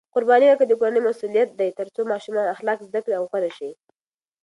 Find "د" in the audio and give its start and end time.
0.69-0.73